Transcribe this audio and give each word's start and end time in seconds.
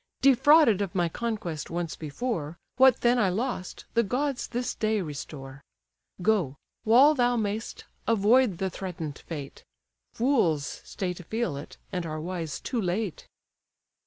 Defrauded 0.23 0.81
of 0.81 0.95
my 0.95 1.07
conquest 1.09 1.69
once 1.69 1.95
before, 1.95 2.57
What 2.77 3.01
then 3.01 3.19
I 3.19 3.29
lost, 3.29 3.85
the 3.93 4.01
gods 4.01 4.47
this 4.47 4.73
day 4.73 4.99
restore. 4.99 5.61
Go; 6.23 6.55
while 6.85 7.13
thou 7.13 7.35
may'st, 7.35 7.83
avoid 8.07 8.57
the 8.57 8.71
threaten'd 8.71 9.19
fate; 9.19 9.63
Fools 10.11 10.81
stay 10.83 11.13
to 11.13 11.23
feel 11.23 11.55
it, 11.55 11.77
and 11.91 12.07
are 12.07 12.19
wise 12.19 12.59
too 12.59 12.81
late." 12.81 13.27